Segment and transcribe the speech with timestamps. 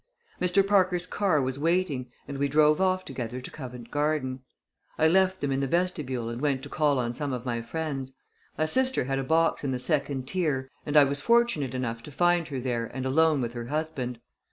[0.41, 0.65] Mr.
[0.65, 4.39] Parker's car was waiting and we drove together to Covent Garden.
[4.97, 8.11] I left them in the vestibule and went to call on some of my friends.
[8.57, 12.11] My sister had a box in the second tier and I was fortunate enough to
[12.11, 14.17] find her there and alone with her husband.